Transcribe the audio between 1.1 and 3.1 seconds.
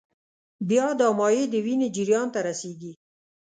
مایع د وینې جریان ته رسېږي.